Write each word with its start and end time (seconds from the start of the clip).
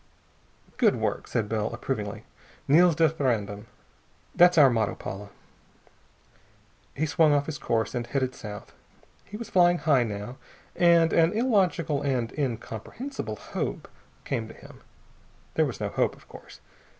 "Good 0.77 0.95
work!" 0.95 1.27
said 1.27 1.47
Bell 1.47 1.71
approvingly. 1.71 2.23
"Nils 2.67 2.95
desperandum! 2.95 3.67
That's 4.33 4.57
our 4.57 4.71
motto, 4.71 4.95
Paula." 4.95 5.29
He 6.95 7.05
swung 7.05 7.35
off 7.35 7.45
his 7.45 7.59
course 7.59 7.93
and 7.93 8.07
headed 8.07 8.33
south. 8.33 8.73
He 9.25 9.37
was 9.37 9.51
flying 9.51 9.77
high, 9.77 10.01
now, 10.03 10.37
and 10.75 11.13
an 11.13 11.33
illogical 11.33 12.01
and 12.01 12.33
incomprehensible 12.35 13.35
hope 13.35 13.87
came 14.25 14.47
to 14.47 14.55
him. 14.55 14.81
There 15.53 15.67
was 15.67 15.79
no 15.79 15.89
hope, 15.89 16.15
of 16.15 16.27
course. 16.27 16.61